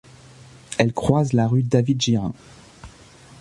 Elle 0.79 0.93
croise 0.93 1.33
la 1.33 1.47
rue 1.47 1.61
David-Girin. 1.61 2.33